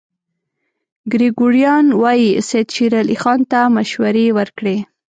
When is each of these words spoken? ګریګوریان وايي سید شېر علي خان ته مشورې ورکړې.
ګریګوریان 1.13 1.85
وايي 2.01 2.29
سید 2.47 2.67
شېر 2.75 2.93
علي 3.01 3.15
خان 3.21 3.39
ته 3.51 3.59
مشورې 3.75 4.25
ورکړې. 4.37 4.77